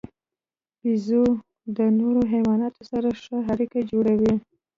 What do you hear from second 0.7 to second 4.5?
بیزو د نورو حیواناتو سره ښې اړیکې جوړوي.